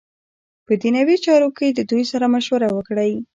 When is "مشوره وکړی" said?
2.35-3.11